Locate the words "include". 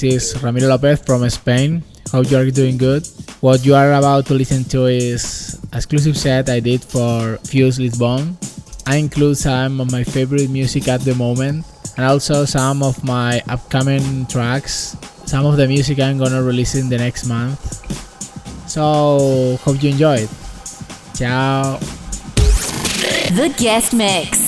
8.96-9.38